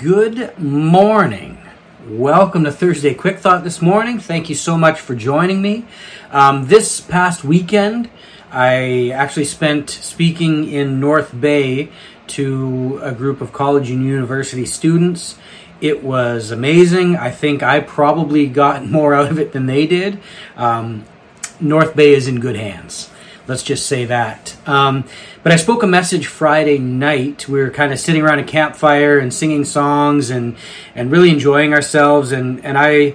Good 0.00 0.58
morning. 0.58 1.58
Welcome 2.08 2.64
to 2.64 2.72
Thursday 2.72 3.12
Quick 3.12 3.38
Thought 3.38 3.64
this 3.64 3.82
morning. 3.82 4.18
Thank 4.18 4.48
you 4.48 4.54
so 4.54 4.78
much 4.78 4.98
for 4.98 5.14
joining 5.14 5.60
me. 5.60 5.84
Um, 6.30 6.68
this 6.68 7.02
past 7.02 7.44
weekend, 7.44 8.08
I 8.50 9.10
actually 9.10 9.44
spent 9.44 9.90
speaking 9.90 10.66
in 10.72 11.00
North 11.00 11.38
Bay 11.38 11.90
to 12.28 12.98
a 13.02 13.12
group 13.12 13.42
of 13.42 13.52
college 13.52 13.90
and 13.90 14.02
university 14.02 14.64
students. 14.64 15.36
It 15.82 16.02
was 16.02 16.50
amazing. 16.50 17.16
I 17.16 17.30
think 17.30 17.62
I 17.62 17.80
probably 17.80 18.46
got 18.46 18.86
more 18.90 19.12
out 19.12 19.30
of 19.30 19.38
it 19.38 19.52
than 19.52 19.66
they 19.66 19.86
did. 19.86 20.18
Um, 20.56 21.04
North 21.60 21.94
Bay 21.94 22.14
is 22.14 22.26
in 22.26 22.40
good 22.40 22.56
hands. 22.56 23.10
Let's 23.46 23.62
just 23.62 23.86
say 23.86 24.04
that. 24.04 24.56
Um, 24.68 25.04
but 25.42 25.52
I 25.52 25.56
spoke 25.56 25.82
a 25.82 25.86
message 25.86 26.26
Friday 26.26 26.78
night. 26.78 27.48
We 27.48 27.60
were 27.60 27.70
kind 27.70 27.92
of 27.92 27.98
sitting 27.98 28.22
around 28.22 28.38
a 28.38 28.44
campfire 28.44 29.18
and 29.18 29.32
singing 29.32 29.64
songs 29.64 30.30
and 30.30 30.56
and 30.94 31.10
really 31.10 31.30
enjoying 31.30 31.72
ourselves. 31.72 32.32
And 32.32 32.64
and 32.64 32.76
I 32.78 33.14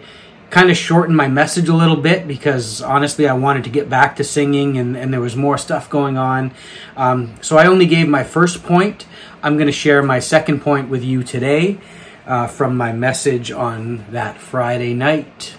kind 0.50 0.70
of 0.70 0.78
shortened 0.78 1.18
my 1.18 1.28
message 1.28 1.68
a 1.68 1.76
little 1.76 1.98
bit 1.98 2.28
because 2.28 2.82
honestly 2.82 3.28
I 3.28 3.34
wanted 3.34 3.66
to 3.66 3.70
get 3.70 3.90
back 3.90 4.16
to 4.18 4.24
singing 4.24 4.78
and, 4.78 4.96
and 4.96 5.12
there 5.12 5.20
was 5.20 5.36
more 5.36 5.58
stuff 5.58 5.90
going 5.90 6.18
on. 6.18 6.54
Um, 6.96 7.36
so 7.42 7.58
I 7.58 7.66
only 7.68 7.86
gave 7.86 8.08
my 8.08 8.24
first 8.24 8.64
point. 8.64 9.06
I'm 9.44 9.58
going 9.58 9.68
to 9.68 9.74
share 9.74 10.02
my 10.02 10.20
second 10.20 10.62
point 10.62 10.90
with 10.90 11.04
you 11.04 11.24
today 11.24 11.78
uh, 12.26 12.48
from 12.48 12.78
my 12.78 12.92
message 12.94 13.52
on 13.52 14.06
that 14.12 14.40
Friday 14.40 14.94
night. 14.94 15.56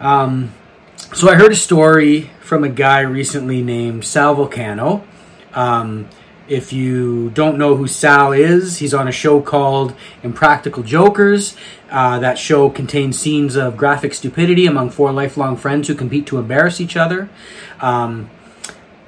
Um, 0.00 0.52
so 0.98 1.28
I 1.28 1.34
heard 1.34 1.52
a 1.52 1.56
story 1.56 2.30
from 2.40 2.64
a 2.64 2.68
guy 2.68 3.00
recently 3.00 3.62
named 3.62 4.04
Sal 4.04 4.36
Vulcano. 4.36 5.04
Um, 5.54 6.08
if 6.48 6.72
you 6.72 7.30
don't 7.30 7.58
know 7.58 7.76
who 7.76 7.86
Sal 7.86 8.32
is, 8.32 8.78
he's 8.78 8.94
on 8.94 9.06
a 9.06 9.12
show 9.12 9.40
called 9.40 9.94
Impractical 10.22 10.82
Jokers. 10.82 11.56
Uh, 11.90 12.18
that 12.18 12.38
show 12.38 12.68
contains 12.68 13.18
scenes 13.18 13.54
of 13.56 13.76
graphic 13.76 14.12
stupidity 14.12 14.66
among 14.66 14.90
four 14.90 15.12
lifelong 15.12 15.56
friends 15.56 15.88
who 15.88 15.94
compete 15.94 16.26
to 16.26 16.38
embarrass 16.38 16.80
each 16.80 16.96
other. 16.96 17.28
Um, 17.80 18.30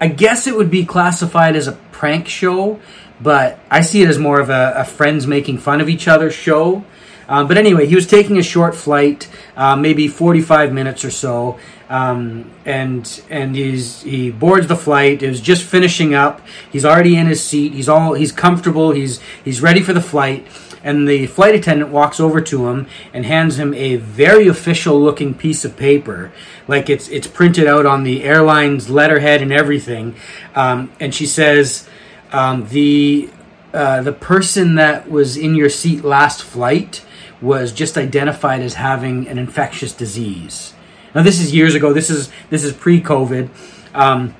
I 0.00 0.08
guess 0.08 0.46
it 0.46 0.56
would 0.56 0.70
be 0.70 0.86
classified 0.86 1.56
as 1.56 1.66
a 1.66 1.72
prank 1.92 2.28
show, 2.28 2.80
but 3.20 3.58
I 3.70 3.80
see 3.83 4.02
it 4.02 4.08
as 4.08 4.18
more 4.18 4.41
of 4.41 4.48
a, 4.48 4.74
a 4.77 4.84
friends 4.84 5.27
making 5.27 5.58
fun 5.58 5.80
of 5.80 5.88
each 5.88 6.08
other 6.08 6.30
show. 6.30 6.84
Um, 7.28 7.46
but 7.46 7.56
anyway, 7.56 7.86
he 7.86 7.94
was 7.94 8.06
taking 8.06 8.38
a 8.38 8.42
short 8.42 8.74
flight, 8.74 9.28
uh, 9.56 9.77
maybe 9.77 10.08
45 10.08 10.72
minutes 10.72 11.05
or 11.05 11.11
so, 11.11 11.58
um, 11.91 12.48
and 12.64 13.20
and 13.28 13.56
he's 13.56 14.02
he 14.02 14.30
boards 14.30 14.69
the 14.69 14.77
flight. 14.77 15.22
It 15.22 15.28
was 15.28 15.41
just 15.41 15.64
finishing 15.64 16.14
up. 16.14 16.41
He's 16.70 16.84
already 16.84 17.16
in 17.16 17.27
his 17.27 17.42
seat. 17.44 17.72
He's 17.72 17.88
all 17.88 18.14
he's 18.14 18.30
comfortable. 18.30 18.92
He's 18.92 19.20
he's 19.44 19.60
ready 19.60 19.83
for 19.83 19.92
the 19.92 20.00
flight. 20.00 20.46
And 20.83 21.06
the 21.06 21.27
flight 21.27 21.55
attendant 21.55 21.91
walks 21.91 22.20
over 22.20 22.41
to 22.41 22.68
him 22.68 22.86
and 23.12 23.27
hands 23.27 23.58
him 23.58 23.74
a 23.74 23.96
very 23.96 24.48
official 24.48 24.98
looking 24.98 25.34
piece 25.34 25.62
of 25.64 25.77
paper, 25.77 26.33
like 26.66 26.88
it's 26.88 27.08
it's 27.08 27.27
printed 27.27 27.66
out 27.66 27.84
on 27.84 28.05
the 28.05 28.22
airline's 28.22 28.88
letterhead 28.88 29.42
and 29.42 29.52
everything. 29.52 30.14
Um, 30.55 30.92
and 31.00 31.14
she 31.14 31.27
says, 31.27 31.88
um, 32.33 32.68
"the 32.68 33.28
uh, 33.74 34.00
the 34.02 34.12
person 34.12 34.77
that 34.77 35.11
was 35.11 35.36
in 35.36 35.56
your 35.56 35.68
seat 35.68 36.05
last 36.05 36.42
flight." 36.42 37.05
was 37.42 37.72
just 37.72 37.96
identified 37.96 38.61
as 38.61 38.74
having 38.74 39.27
an 39.27 39.38
infectious 39.38 39.94
disease. 39.94 40.74
Now 41.14 41.22
this 41.22 41.41
is 41.41 41.55
years 41.55 41.75
ago. 41.75 41.92
This 41.92 42.11
is 42.11 42.30
this 42.50 42.64
is 42.64 42.72
pre-COVID. 42.72 43.48
Um, 43.94 44.34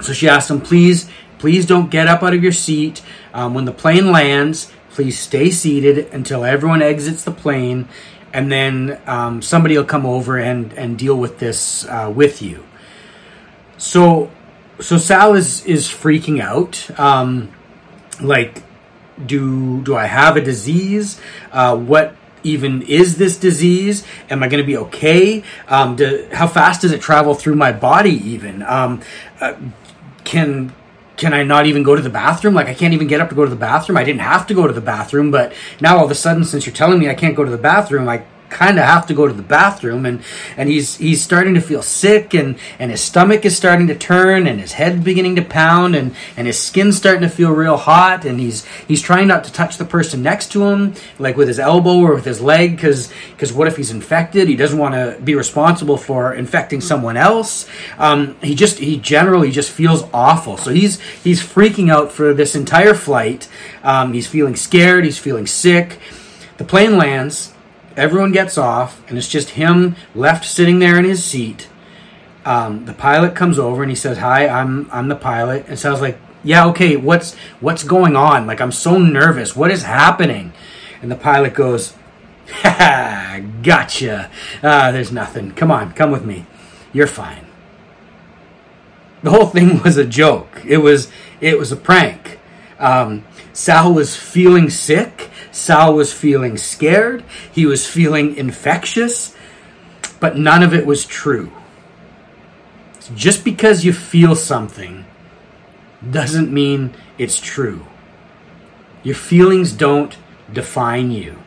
so 0.00 0.12
she 0.12 0.28
asked 0.28 0.50
him, 0.50 0.60
please, 0.60 1.08
please 1.38 1.64
don't 1.66 1.90
get 1.90 2.06
up 2.06 2.22
out 2.22 2.34
of 2.34 2.42
your 2.42 2.52
seat 2.52 3.02
um, 3.32 3.54
when 3.54 3.64
the 3.64 3.72
plane 3.72 4.10
lands. 4.10 4.72
Please 4.90 5.18
stay 5.18 5.50
seated 5.50 6.12
until 6.12 6.44
everyone 6.44 6.80
exits 6.80 7.22
the 7.22 7.30
plane, 7.30 7.86
and 8.32 8.50
then 8.50 8.98
um, 9.06 9.42
somebody 9.42 9.76
will 9.76 9.84
come 9.84 10.06
over 10.06 10.38
and 10.38 10.72
and 10.72 10.98
deal 10.98 11.16
with 11.16 11.38
this 11.38 11.84
uh, 11.86 12.10
with 12.14 12.40
you. 12.40 12.64
So, 13.76 14.30
so 14.80 14.96
Sal 14.96 15.34
is 15.34 15.64
is 15.66 15.86
freaking 15.88 16.40
out. 16.40 16.88
Um, 16.98 17.52
like, 18.22 18.62
do 19.24 19.82
do 19.82 19.94
I 19.94 20.06
have 20.06 20.38
a 20.38 20.40
disease? 20.40 21.20
Uh, 21.52 21.76
what 21.76 22.16
even 22.42 22.82
is 22.82 23.18
this 23.18 23.36
disease? 23.36 24.04
Am 24.30 24.42
I 24.42 24.48
going 24.48 24.62
to 24.62 24.66
be 24.66 24.76
okay? 24.76 25.42
Um, 25.68 25.96
do, 25.96 26.28
how 26.32 26.46
fast 26.46 26.82
does 26.82 26.92
it 26.92 27.00
travel 27.00 27.34
through 27.34 27.56
my 27.56 27.72
body? 27.72 28.12
Even 28.12 28.62
um, 28.62 29.00
uh, 29.40 29.54
can 30.24 30.72
can 31.16 31.32
I 31.32 31.42
not 31.42 31.66
even 31.66 31.82
go 31.82 31.96
to 31.96 32.02
the 32.02 32.10
bathroom? 32.10 32.54
Like 32.54 32.66
I 32.66 32.74
can't 32.74 32.92
even 32.92 33.06
get 33.06 33.20
up 33.20 33.30
to 33.30 33.34
go 33.34 33.44
to 33.44 33.50
the 33.50 33.56
bathroom. 33.56 33.96
I 33.96 34.04
didn't 34.04 34.20
have 34.20 34.46
to 34.48 34.54
go 34.54 34.66
to 34.66 34.72
the 34.72 34.80
bathroom, 34.80 35.30
but 35.30 35.52
now 35.80 35.98
all 35.98 36.04
of 36.04 36.10
a 36.10 36.14
sudden, 36.14 36.44
since 36.44 36.66
you're 36.66 36.74
telling 36.74 36.98
me 36.98 37.08
I 37.08 37.14
can't 37.14 37.34
go 37.34 37.44
to 37.44 37.50
the 37.50 37.58
bathroom, 37.58 38.08
I 38.08 38.24
kind 38.48 38.78
of 38.78 38.84
have 38.84 39.06
to 39.06 39.14
go 39.14 39.26
to 39.26 39.34
the 39.34 39.42
bathroom 39.42 40.06
and 40.06 40.22
and 40.56 40.68
he's 40.68 40.96
he's 40.96 41.22
starting 41.22 41.54
to 41.54 41.60
feel 41.60 41.82
sick 41.82 42.34
and 42.34 42.56
and 42.78 42.90
his 42.90 43.00
stomach 43.00 43.44
is 43.44 43.56
starting 43.56 43.86
to 43.86 43.94
turn 43.94 44.46
and 44.46 44.60
his 44.60 44.72
head 44.72 45.02
beginning 45.02 45.36
to 45.36 45.42
pound 45.42 45.94
and 45.96 46.14
and 46.36 46.46
his 46.46 46.58
skin's 46.58 46.96
starting 46.96 47.22
to 47.22 47.28
feel 47.28 47.50
real 47.50 47.76
hot 47.76 48.24
and 48.24 48.38
he's 48.40 48.64
he's 48.86 49.02
trying 49.02 49.26
not 49.26 49.44
to 49.44 49.52
touch 49.52 49.78
the 49.78 49.84
person 49.84 50.22
next 50.22 50.52
to 50.52 50.64
him 50.64 50.94
like 51.18 51.36
with 51.36 51.48
his 51.48 51.58
elbow 51.58 51.98
or 51.98 52.14
with 52.14 52.24
his 52.24 52.40
leg 52.40 52.78
cuz 52.78 53.12
cuz 53.38 53.52
what 53.52 53.66
if 53.66 53.76
he's 53.76 53.90
infected? 53.90 54.48
He 54.48 54.56
doesn't 54.56 54.78
want 54.78 54.94
to 54.94 55.18
be 55.22 55.34
responsible 55.34 55.96
for 55.96 56.34
infecting 56.34 56.80
someone 56.80 57.16
else. 57.16 57.66
Um, 57.98 58.36
he 58.42 58.54
just 58.54 58.78
he 58.78 58.98
generally 58.98 59.50
just 59.50 59.70
feels 59.70 60.04
awful. 60.12 60.56
So 60.56 60.70
he's 60.70 61.00
he's 61.24 61.42
freaking 61.42 61.90
out 61.90 62.12
for 62.12 62.32
this 62.32 62.54
entire 62.54 62.94
flight. 62.94 63.48
Um, 63.82 64.12
he's 64.12 64.26
feeling 64.26 64.56
scared 64.56 65.04
he's 65.04 65.18
feeling 65.18 65.46
sick. 65.46 65.98
The 66.58 66.64
plane 66.64 66.96
lands 66.96 67.52
Everyone 67.96 68.30
gets 68.32 68.58
off, 68.58 69.02
and 69.08 69.16
it's 69.16 69.28
just 69.28 69.50
him 69.50 69.96
left 70.14 70.44
sitting 70.44 70.78
there 70.78 70.98
in 70.98 71.04
his 71.04 71.24
seat. 71.24 71.68
Um, 72.44 72.84
the 72.84 72.92
pilot 72.92 73.34
comes 73.34 73.58
over 73.58 73.82
and 73.82 73.90
he 73.90 73.96
says, 73.96 74.18
"Hi, 74.18 74.46
I'm 74.46 74.88
I'm 74.92 75.08
the 75.08 75.16
pilot." 75.16 75.64
And 75.66 75.78
sounds 75.78 76.00
like, 76.00 76.18
"Yeah, 76.44 76.66
okay. 76.66 76.96
What's 76.96 77.34
what's 77.60 77.82
going 77.82 78.14
on? 78.14 78.46
Like 78.46 78.60
I'm 78.60 78.72
so 78.72 78.98
nervous. 78.98 79.56
What 79.56 79.70
is 79.70 79.82
happening?" 79.82 80.52
And 81.00 81.10
the 81.10 81.16
pilot 81.16 81.54
goes, 81.54 81.94
"Ha, 82.62 83.40
gotcha. 83.62 84.30
Uh, 84.62 84.92
there's 84.92 85.10
nothing. 85.10 85.52
Come 85.52 85.70
on, 85.70 85.92
come 85.92 86.10
with 86.10 86.24
me. 86.24 86.46
You're 86.92 87.06
fine." 87.06 87.46
The 89.22 89.30
whole 89.30 89.46
thing 89.46 89.82
was 89.84 89.96
a 89.96 90.04
joke. 90.04 90.62
It 90.64 90.78
was 90.78 91.10
it 91.40 91.58
was 91.58 91.72
a 91.72 91.76
prank. 91.76 92.38
Um, 92.78 93.24
Sal 93.52 93.92
was 93.92 94.14
feeling 94.14 94.68
sick 94.68 95.30
Sal 95.56 95.94
was 95.94 96.12
feeling 96.12 96.58
scared, 96.58 97.24
he 97.50 97.64
was 97.64 97.88
feeling 97.88 98.36
infectious, 98.36 99.34
but 100.20 100.36
none 100.36 100.62
of 100.62 100.74
it 100.74 100.84
was 100.84 101.06
true. 101.06 101.50
Just 103.14 103.42
because 103.42 103.82
you 103.82 103.94
feel 103.94 104.36
something 104.36 105.06
doesn't 106.08 106.52
mean 106.52 106.94
it's 107.16 107.40
true. 107.40 107.86
Your 109.02 109.14
feelings 109.14 109.72
don't 109.72 110.18
define 110.52 111.10
you. 111.10 111.38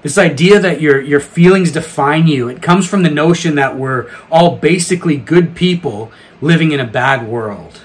This 0.00 0.16
idea 0.16 0.58
that 0.58 0.80
your, 0.80 0.98
your 0.98 1.20
feelings 1.20 1.70
define 1.70 2.26
you, 2.26 2.48
it 2.48 2.62
comes 2.62 2.88
from 2.88 3.02
the 3.02 3.10
notion 3.10 3.56
that 3.56 3.76
we're 3.76 4.10
all 4.30 4.56
basically 4.56 5.18
good 5.18 5.54
people 5.54 6.10
living 6.40 6.72
in 6.72 6.80
a 6.80 6.86
bad 6.86 7.28
world. 7.28 7.82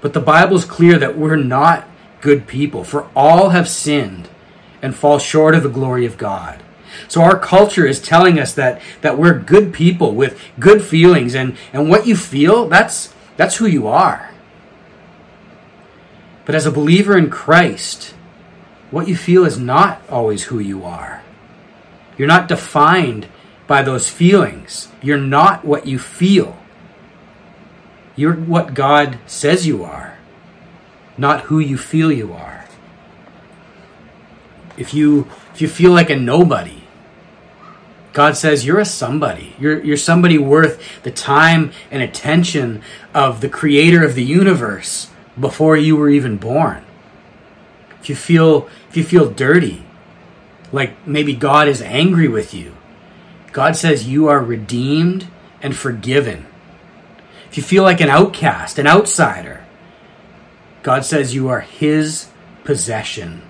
But 0.00 0.12
the 0.12 0.20
Bible's 0.20 0.64
clear 0.64 0.98
that 0.98 1.16
we're 1.16 1.36
not 1.36 1.88
good 2.24 2.46
people, 2.46 2.84
for 2.84 3.06
all 3.14 3.50
have 3.50 3.68
sinned 3.68 4.30
and 4.80 4.96
fall 4.96 5.18
short 5.18 5.54
of 5.54 5.62
the 5.62 5.68
glory 5.68 6.06
of 6.06 6.16
God. 6.16 6.62
So 7.06 7.20
our 7.20 7.38
culture 7.38 7.86
is 7.86 8.00
telling 8.00 8.38
us 8.38 8.54
that 8.54 8.80
that 9.02 9.18
we're 9.18 9.38
good 9.38 9.74
people 9.74 10.14
with 10.14 10.40
good 10.58 10.82
feelings 10.82 11.34
and 11.34 11.54
and 11.74 11.90
what 11.90 12.06
you 12.06 12.16
feel 12.16 12.66
that's 12.66 13.12
that's 13.36 13.56
who 13.56 13.66
you 13.66 13.86
are. 13.86 14.30
But 16.46 16.54
as 16.54 16.64
a 16.64 16.72
believer 16.72 17.16
in 17.16 17.28
Christ, 17.28 18.14
what 18.90 19.06
you 19.06 19.16
feel 19.16 19.44
is 19.44 19.58
not 19.58 20.00
always 20.08 20.44
who 20.44 20.58
you 20.58 20.82
are. 20.82 21.22
You're 22.16 22.28
not 22.28 22.48
defined 22.48 23.28
by 23.66 23.82
those 23.82 24.08
feelings. 24.08 24.88
You're 25.02 25.18
not 25.18 25.62
what 25.62 25.86
you 25.86 25.98
feel. 25.98 26.56
You're 28.16 28.34
what 28.34 28.72
God 28.72 29.18
says 29.26 29.66
you 29.66 29.84
are 29.84 30.13
not 31.16 31.42
who 31.42 31.58
you 31.58 31.76
feel 31.76 32.10
you 32.10 32.32
are. 32.32 32.64
If 34.76 34.92
you 34.92 35.28
if 35.52 35.60
you 35.60 35.68
feel 35.68 35.92
like 35.92 36.10
a 36.10 36.16
nobody, 36.16 36.82
God 38.12 38.36
says 38.36 38.64
you're 38.64 38.80
a 38.80 38.84
somebody. 38.84 39.54
You're 39.58 39.82
you're 39.82 39.96
somebody 39.96 40.38
worth 40.38 41.02
the 41.02 41.10
time 41.10 41.72
and 41.90 42.02
attention 42.02 42.82
of 43.12 43.40
the 43.40 43.48
creator 43.48 44.04
of 44.04 44.14
the 44.14 44.24
universe 44.24 45.10
before 45.38 45.76
you 45.76 45.96
were 45.96 46.08
even 46.08 46.36
born. 46.36 46.84
If 48.00 48.08
you 48.08 48.16
feel 48.16 48.68
if 48.88 48.96
you 48.96 49.04
feel 49.04 49.30
dirty, 49.30 49.84
like 50.72 51.06
maybe 51.06 51.34
God 51.34 51.68
is 51.68 51.80
angry 51.82 52.28
with 52.28 52.52
you, 52.52 52.74
God 53.52 53.76
says 53.76 54.08
you 54.08 54.28
are 54.28 54.42
redeemed 54.42 55.28
and 55.62 55.76
forgiven. 55.76 56.46
If 57.48 57.56
you 57.56 57.62
feel 57.62 57.84
like 57.84 58.00
an 58.00 58.10
outcast, 58.10 58.78
an 58.78 58.86
outsider, 58.88 59.63
God 60.84 61.06
says 61.06 61.34
you 61.34 61.48
are 61.48 61.60
His 61.60 62.28
possession. 62.62 63.42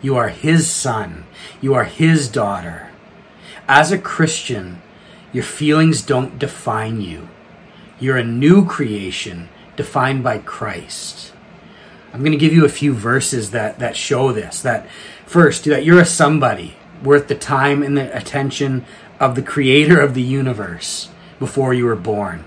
You 0.00 0.16
are 0.16 0.30
His 0.30 0.68
son. 0.68 1.26
You 1.60 1.74
are 1.74 1.84
His 1.84 2.26
daughter. 2.26 2.90
As 3.68 3.92
a 3.92 3.98
Christian, 3.98 4.80
your 5.30 5.44
feelings 5.44 6.00
don't 6.00 6.38
define 6.38 7.02
you. 7.02 7.28
You're 8.00 8.16
a 8.16 8.24
new 8.24 8.64
creation 8.64 9.50
defined 9.76 10.24
by 10.24 10.38
Christ. 10.38 11.34
I'm 12.14 12.20
going 12.20 12.32
to 12.32 12.38
give 12.38 12.54
you 12.54 12.64
a 12.64 12.70
few 12.70 12.94
verses 12.94 13.50
that, 13.50 13.78
that 13.78 13.94
show 13.94 14.32
this. 14.32 14.62
That 14.62 14.88
first, 15.26 15.64
that 15.66 15.84
you're 15.84 16.00
a 16.00 16.06
somebody 16.06 16.76
worth 17.04 17.28
the 17.28 17.34
time 17.34 17.82
and 17.82 17.94
the 17.94 18.16
attention 18.16 18.86
of 19.20 19.34
the 19.34 19.42
creator 19.42 20.00
of 20.00 20.14
the 20.14 20.22
universe 20.22 21.10
before 21.38 21.74
you 21.74 21.84
were 21.84 21.94
born. 21.94 22.46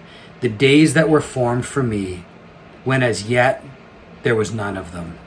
the 0.41 0.49
days 0.49 0.93
that 0.93 1.09
were 1.09 1.21
formed 1.21 1.65
for 1.65 1.81
me, 1.81 2.25
when 2.83 3.01
as 3.01 3.29
yet 3.29 3.63
there 4.23 4.35
was 4.35 4.53
none 4.53 4.77
of 4.77 4.91
them. 4.91 5.17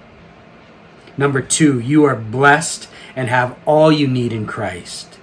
Number 1.17 1.41
two, 1.41 1.79
you 1.79 2.05
are 2.05 2.17
blessed 2.17 2.89
and 3.17 3.29
have 3.29 3.57
all 3.65 3.93
you 3.93 4.09
need 4.09 4.33
in 4.33 4.47
Christ. 4.47 5.19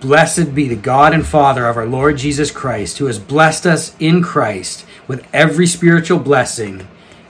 Blessed 0.00 0.54
be 0.54 0.68
the 0.68 0.76
God 0.76 1.12
and 1.12 1.26
Father 1.26 1.66
of 1.66 1.76
our 1.76 1.86
Lord 1.86 2.18
Jesus 2.18 2.50
Christ, 2.50 2.98
who 2.98 3.06
has 3.06 3.18
blessed 3.18 3.66
us 3.66 3.96
in 3.98 4.22
Christ 4.22 4.86
with 5.08 5.26
every 5.32 5.66
spiritual 5.66 6.18
blessing 6.18 6.86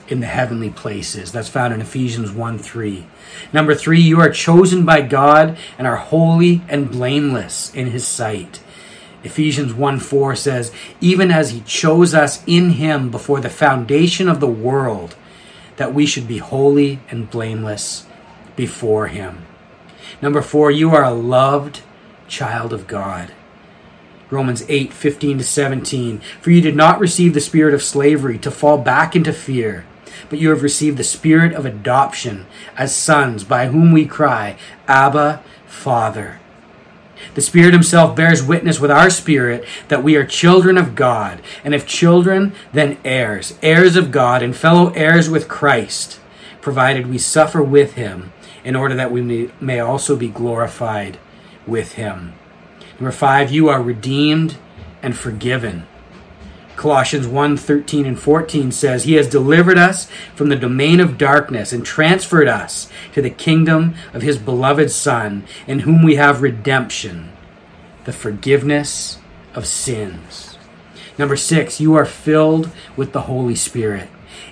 in 0.07 0.19
the 0.19 0.27
heavenly 0.27 0.69
places. 0.69 1.31
That's 1.31 1.49
found 1.49 1.73
in 1.73 1.81
Ephesians 1.81 2.31
1 2.31 2.59
3. 2.59 3.07
Number 3.53 3.73
three, 3.73 4.01
you 4.01 4.19
are 4.19 4.29
chosen 4.29 4.85
by 4.85 5.01
God 5.01 5.57
and 5.77 5.87
are 5.87 5.95
holy 5.95 6.61
and 6.67 6.91
blameless 6.91 7.73
in 7.73 7.87
his 7.87 8.07
sight. 8.07 8.59
Ephesians 9.27 9.73
1 9.73 9.99
4 9.99 10.35
says, 10.37 10.71
Even 11.01 11.31
as 11.31 11.51
he 11.51 11.59
chose 11.61 12.13
us 12.13 12.41
in 12.47 12.71
him 12.71 13.11
before 13.11 13.41
the 13.41 13.49
foundation 13.49 14.29
of 14.29 14.39
the 14.39 14.47
world, 14.47 15.15
that 15.75 15.93
we 15.93 16.05
should 16.05 16.27
be 16.27 16.37
holy 16.37 17.01
and 17.09 17.29
blameless 17.29 18.07
before 18.55 19.07
him. 19.07 19.45
Number 20.21 20.41
four, 20.41 20.71
you 20.71 20.95
are 20.95 21.03
a 21.03 21.11
loved 21.11 21.81
child 22.29 22.71
of 22.71 22.87
God. 22.87 23.33
Romans 24.29 24.63
8 24.69 24.93
15 24.93 25.39
to 25.39 25.43
17. 25.43 26.19
For 26.41 26.51
you 26.51 26.61
did 26.61 26.75
not 26.75 26.99
receive 26.99 27.33
the 27.33 27.41
spirit 27.41 27.73
of 27.73 27.83
slavery 27.83 28.37
to 28.39 28.49
fall 28.49 28.77
back 28.77 29.13
into 29.13 29.33
fear, 29.33 29.85
but 30.29 30.39
you 30.39 30.49
have 30.51 30.63
received 30.63 30.97
the 30.97 31.03
spirit 31.03 31.53
of 31.53 31.65
adoption 31.65 32.45
as 32.77 32.95
sons, 32.95 33.43
by 33.43 33.67
whom 33.67 33.91
we 33.91 34.05
cry, 34.05 34.57
Abba, 34.87 35.43
Father. 35.65 36.39
The 37.35 37.41
Spirit 37.41 37.73
Himself 37.73 38.15
bears 38.15 38.43
witness 38.43 38.79
with 38.79 38.91
our 38.91 39.09
spirit 39.09 39.65
that 39.87 40.03
we 40.03 40.15
are 40.15 40.25
children 40.25 40.77
of 40.77 40.95
God, 40.95 41.41
and 41.63 41.75
if 41.75 41.85
children, 41.85 42.53
then 42.73 42.97
heirs, 43.03 43.57
heirs 43.61 43.95
of 43.95 44.11
God, 44.11 44.41
and 44.41 44.55
fellow 44.55 44.89
heirs 44.91 45.29
with 45.29 45.47
Christ, 45.47 46.19
provided 46.61 47.07
we 47.07 47.17
suffer 47.17 47.61
with 47.61 47.93
Him, 47.93 48.33
in 48.63 48.75
order 48.75 48.95
that 48.95 49.11
we 49.11 49.49
may, 49.61 49.79
also 49.79 50.15
be 50.15 50.27
glorified 50.27 51.17
with 51.65 51.93
Him. 51.93 52.33
Number 52.99 53.11
five, 53.11 53.51
you 53.51 53.69
are 53.69 53.81
redeemed 53.81 54.57
and 55.01 55.15
forgiven. 55.15 55.85
Colossians 56.77 57.27
1 57.27 57.57
13 57.57 58.05
and 58.05 58.19
14 58.19 58.71
says, 58.71 59.03
He 59.03 59.15
has 59.15 59.27
delivered 59.27 59.79
us 59.79 60.07
from 60.35 60.49
the 60.49 60.55
domain 60.55 60.99
of 60.99 61.17
darkness 61.17 61.73
and 61.73 61.83
transferred 61.83 62.47
us 62.47 62.87
to 63.13 63.21
the 63.21 63.31
kingdom 63.31 63.95
of 64.13 64.21
His 64.21 64.37
beloved 64.37 64.91
Son, 64.91 65.43
in 65.65 65.79
whom 65.79 66.03
we 66.03 66.15
have 66.15 66.43
redemption, 66.43 67.33
the 68.05 68.13
forgiveness 68.13 69.17
of 69.55 69.65
sins. 69.65 70.55
Number 71.17 71.35
six, 71.35 71.81
you 71.81 71.95
are 71.95 72.05
filled 72.05 72.69
with 72.95 73.11
the 73.11 73.21
Holy 73.21 73.55
Spirit. 73.55 74.09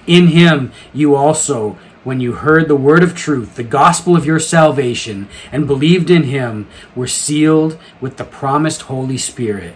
In 0.08 0.30
Him, 0.30 0.72
you 0.94 1.14
also, 1.16 1.78
when 2.04 2.20
you 2.20 2.34
heard 2.34 2.68
the 2.68 2.76
word 2.76 3.04
of 3.04 3.16
truth, 3.16 3.56
the 3.56 3.64
gospel 3.64 4.16
of 4.16 4.26
your 4.26 4.40
salvation, 4.40 5.30
and 5.52 5.68
believed 5.68 6.10
in 6.10 6.24
Him, 6.24 6.68
were 6.96 7.06
sealed 7.06 7.78
with 8.02 8.18
the 8.18 8.24
promised 8.24 8.84
Holy 8.84 9.20
Spirit, 9.20 9.76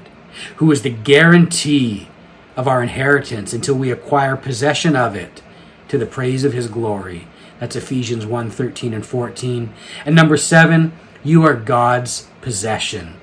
who 0.56 0.72
is 0.72 0.82
the 0.82 0.90
guarantee 0.90 2.09
of 2.60 2.68
our 2.68 2.84
inheritance 2.84 3.54
until 3.54 3.76
we 3.76 3.90
acquire 3.90 4.36
possession 4.36 4.94
of 4.94 5.16
it 5.16 5.42
to 5.88 5.98
the 5.98 6.06
praise 6.06 6.44
of 6.44 6.52
his 6.52 6.68
glory. 6.68 7.26
That's 7.58 7.78
Ephesians 7.78 8.26
1 8.26 8.50
13 8.50 8.94
and 8.94 9.06
14. 9.06 9.74
And 10.06 10.14
number 10.14 10.36
seven, 10.36 10.92
you 11.24 11.46
are 11.46 11.54
God's 11.54 12.28
possession. 12.42 13.16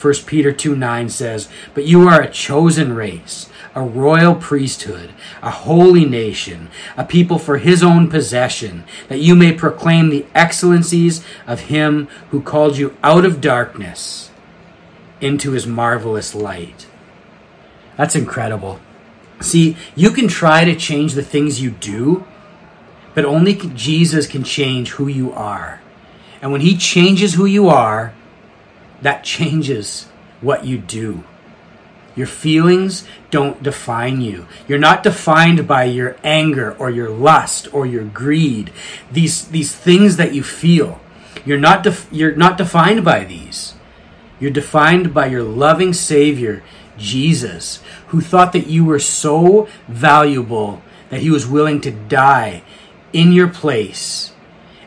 1 0.00 0.14
Peter 0.24 0.52
2 0.52 0.74
9 0.74 1.10
says, 1.10 1.50
But 1.74 1.84
you 1.84 2.08
are 2.08 2.22
a 2.22 2.30
chosen 2.30 2.94
race, 2.94 3.50
a 3.74 3.82
royal 3.82 4.34
priesthood, 4.34 5.10
a 5.42 5.50
holy 5.50 6.06
nation, 6.06 6.70
a 6.96 7.04
people 7.04 7.38
for 7.38 7.58
his 7.58 7.82
own 7.82 8.08
possession, 8.08 8.84
that 9.08 9.20
you 9.20 9.36
may 9.36 9.52
proclaim 9.52 10.08
the 10.08 10.24
excellencies 10.34 11.22
of 11.46 11.60
him 11.60 12.08
who 12.30 12.40
called 12.40 12.78
you 12.78 12.96
out 13.02 13.26
of 13.26 13.42
darkness 13.42 14.30
into 15.20 15.50
his 15.50 15.66
marvelous 15.66 16.34
light. 16.34 16.86
That's 17.96 18.16
incredible. 18.16 18.80
See, 19.40 19.76
you 19.94 20.10
can 20.10 20.28
try 20.28 20.64
to 20.64 20.76
change 20.76 21.14
the 21.14 21.22
things 21.22 21.60
you 21.60 21.70
do, 21.70 22.24
but 23.14 23.24
only 23.24 23.54
Jesus 23.54 24.26
can 24.26 24.44
change 24.44 24.90
who 24.90 25.08
you 25.08 25.32
are. 25.32 25.80
And 26.40 26.52
when 26.52 26.60
He 26.60 26.76
changes 26.76 27.34
who 27.34 27.44
you 27.44 27.68
are, 27.68 28.14
that 29.02 29.24
changes 29.24 30.06
what 30.40 30.64
you 30.64 30.78
do. 30.78 31.24
Your 32.14 32.26
feelings 32.26 33.04
don't 33.30 33.62
define 33.62 34.20
you. 34.20 34.46
You're 34.68 34.78
not 34.78 35.02
defined 35.02 35.66
by 35.66 35.84
your 35.84 36.16
anger 36.22 36.76
or 36.78 36.90
your 36.90 37.08
lust 37.08 37.72
or 37.72 37.86
your 37.86 38.04
greed. 38.04 38.70
These, 39.10 39.48
these 39.48 39.74
things 39.74 40.16
that 40.16 40.34
you 40.34 40.42
feel. 40.42 41.00
You're 41.44 41.58
not, 41.58 41.82
def- 41.82 42.08
you're 42.12 42.36
not 42.36 42.58
defined 42.58 43.04
by 43.04 43.24
these. 43.24 43.74
You're 44.38 44.50
defined 44.50 45.14
by 45.14 45.26
your 45.26 45.42
loving 45.42 45.92
Savior 45.94 46.62
Jesus, 47.02 47.82
who 48.08 48.20
thought 48.20 48.52
that 48.52 48.68
you 48.68 48.84
were 48.84 48.98
so 48.98 49.68
valuable 49.88 50.80
that 51.10 51.20
he 51.20 51.30
was 51.30 51.46
willing 51.46 51.80
to 51.82 51.90
die 51.90 52.62
in 53.12 53.32
your 53.32 53.48
place 53.48 54.32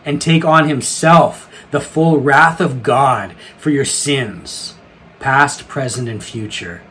and 0.03 0.21
take 0.21 0.45
on 0.45 0.67
himself 0.67 1.51
the 1.71 1.79
full 1.79 2.19
wrath 2.19 2.61
of 2.61 2.81
God 2.81 3.35
for 3.57 3.69
your 3.69 3.85
sins, 3.85 4.75
past, 5.19 5.67
present, 5.67 6.07
and 6.07 6.23
future. 6.23 6.81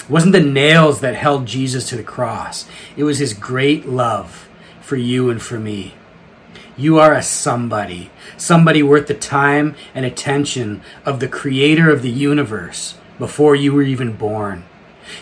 It 0.00 0.10
wasn't 0.10 0.32
the 0.32 0.40
nails 0.40 1.00
that 1.00 1.14
held 1.14 1.46
Jesus 1.46 1.88
to 1.88 1.96
the 1.96 2.02
cross, 2.02 2.66
it 2.96 3.04
was 3.04 3.18
his 3.18 3.34
great 3.34 3.86
love 3.86 4.48
for 4.80 4.96
you 4.96 5.30
and 5.30 5.42
for 5.42 5.58
me. 5.58 5.94
You 6.76 6.98
are 6.98 7.12
a 7.12 7.22
somebody, 7.22 8.10
somebody 8.36 8.82
worth 8.82 9.06
the 9.06 9.14
time 9.14 9.74
and 9.94 10.06
attention 10.06 10.80
of 11.04 11.20
the 11.20 11.28
creator 11.28 11.90
of 11.90 12.02
the 12.02 12.10
universe 12.10 12.94
before 13.22 13.54
you 13.54 13.72
were 13.72 13.84
even 13.84 14.16
born. 14.16 14.64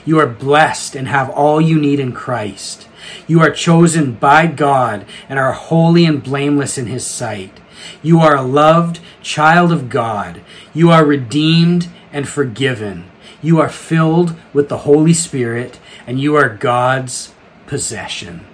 You 0.06 0.18
are 0.20 0.26
blessed 0.26 0.96
and 0.96 1.06
have 1.06 1.28
all 1.28 1.60
you 1.60 1.78
need 1.78 2.00
in 2.00 2.12
Christ. 2.12 2.88
You 3.26 3.42
are 3.42 3.50
chosen 3.50 4.14
by 4.14 4.46
God 4.46 5.04
and 5.28 5.38
are 5.38 5.52
holy 5.52 6.06
and 6.06 6.22
blameless 6.22 6.78
in 6.78 6.86
His 6.86 7.04
sight. 7.04 7.60
You 8.02 8.18
are 8.20 8.34
a 8.34 8.40
loved 8.40 9.00
child 9.20 9.70
of 9.70 9.90
God. 9.90 10.40
You 10.72 10.90
are 10.90 11.04
redeemed 11.04 11.90
and 12.10 12.26
forgiven. 12.26 13.04
You 13.42 13.60
are 13.60 13.68
filled 13.68 14.34
with 14.54 14.70
the 14.70 14.78
Holy 14.78 15.12
Spirit 15.12 15.78
and 16.06 16.18
you 16.18 16.34
are 16.36 16.48
God's 16.48 17.34
possession. 17.66 18.46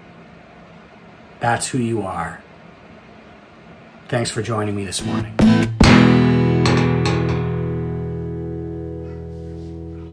That's 1.38 1.68
who 1.68 1.78
you 1.78 2.02
are. 2.02 2.42
Thanks 4.08 4.32
for 4.32 4.42
joining 4.42 4.74
me 4.74 4.84
this 4.84 5.04
morning. 5.04 5.65